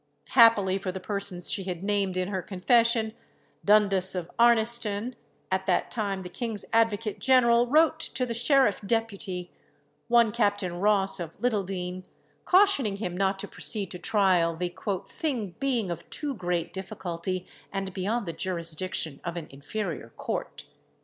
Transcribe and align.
Happily 0.29 0.79
for 0.79 0.91
the 0.91 0.99
persons 0.99 1.51
she 1.51 1.65
had 1.65 1.83
named 1.83 2.17
in 2.17 2.29
her 2.29 2.41
confession, 2.41 3.13
Dundas 3.63 4.15
of 4.15 4.31
Arniston, 4.39 5.13
at 5.51 5.67
that 5.67 5.91
time 5.91 6.23
the 6.23 6.27
king's 6.27 6.65
advocate 6.73 7.19
general, 7.19 7.67
wrote 7.67 7.99
to 7.99 8.25
the 8.25 8.33
sheriff 8.33 8.81
depute, 8.83 9.49
one 10.07 10.31
Captain 10.31 10.79
Ross 10.79 11.19
of 11.19 11.39
Littledean, 11.39 12.03
cautioning 12.45 12.97
him 12.97 13.15
not 13.15 13.37
to 13.37 13.47
proceed 13.47 13.91
to 13.91 13.99
trial, 13.99 14.55
the 14.55 14.73
"thing 15.07 15.53
being 15.59 15.91
of 15.91 16.09
too 16.09 16.33
great 16.33 16.73
difficulty, 16.73 17.45
and 17.71 17.93
beyond 17.93 18.25
the 18.25 18.33
jurisdiction 18.33 19.21
of 19.23 19.37
an 19.37 19.45
inferior 19.51 20.09
court." 20.17 20.65